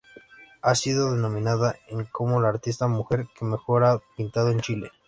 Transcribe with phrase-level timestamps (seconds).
[0.63, 4.91] Ha sido denominada en como la "artista mujer que mejor ha pintado en Chile".